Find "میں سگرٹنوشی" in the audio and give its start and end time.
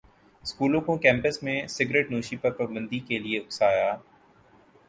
1.43-2.37